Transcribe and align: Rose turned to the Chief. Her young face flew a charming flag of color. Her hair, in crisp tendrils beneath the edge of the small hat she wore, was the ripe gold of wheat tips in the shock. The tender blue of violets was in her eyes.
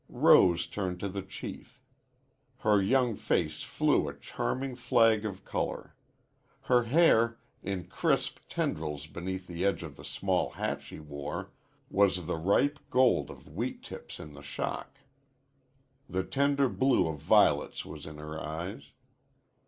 Rose 0.09 0.65
turned 0.65 0.99
to 1.01 1.09
the 1.09 1.21
Chief. 1.21 1.79
Her 2.61 2.81
young 2.81 3.15
face 3.15 3.61
flew 3.61 4.07
a 4.07 4.17
charming 4.17 4.75
flag 4.75 5.25
of 5.25 5.45
color. 5.45 5.95
Her 6.61 6.85
hair, 6.85 7.37
in 7.61 7.85
crisp 7.85 8.39
tendrils 8.49 9.05
beneath 9.05 9.45
the 9.45 9.63
edge 9.63 9.83
of 9.83 9.97
the 9.97 10.03
small 10.03 10.49
hat 10.57 10.81
she 10.81 10.97
wore, 10.99 11.51
was 11.87 12.25
the 12.25 12.37
ripe 12.37 12.79
gold 12.89 13.29
of 13.29 13.47
wheat 13.53 13.83
tips 13.83 14.19
in 14.19 14.33
the 14.33 14.41
shock. 14.41 15.01
The 16.09 16.23
tender 16.23 16.67
blue 16.67 17.05
of 17.07 17.19
violets 17.19 17.85
was 17.85 18.07
in 18.07 18.17
her 18.17 18.41
eyes. 18.41 18.93